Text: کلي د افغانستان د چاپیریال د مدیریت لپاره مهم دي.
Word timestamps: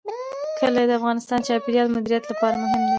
کلي 0.59 0.83
د 0.87 0.91
افغانستان 0.99 1.39
د 1.41 1.45
چاپیریال 1.47 1.87
د 1.87 1.91
مدیریت 1.95 2.23
لپاره 2.27 2.55
مهم 2.61 2.79
دي. 2.83 2.89